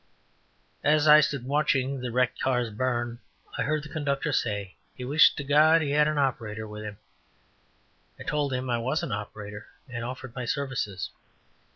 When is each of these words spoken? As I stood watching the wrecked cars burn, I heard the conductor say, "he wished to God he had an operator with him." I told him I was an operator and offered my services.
As 0.83 1.07
I 1.07 1.19
stood 1.19 1.45
watching 1.45 1.99
the 2.01 2.11
wrecked 2.11 2.41
cars 2.41 2.71
burn, 2.71 3.19
I 3.59 3.61
heard 3.61 3.83
the 3.83 3.89
conductor 3.89 4.31
say, 4.31 4.73
"he 4.95 5.05
wished 5.05 5.37
to 5.37 5.43
God 5.43 5.83
he 5.83 5.91
had 5.91 6.07
an 6.07 6.17
operator 6.17 6.67
with 6.67 6.83
him." 6.83 6.97
I 8.19 8.23
told 8.23 8.51
him 8.51 8.67
I 8.67 8.79
was 8.79 9.03
an 9.03 9.11
operator 9.11 9.67
and 9.87 10.03
offered 10.03 10.33
my 10.33 10.45
services. 10.45 11.11